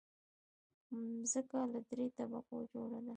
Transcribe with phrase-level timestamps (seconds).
[1.17, 3.09] مځکه له دریو طبقو جوړه ده.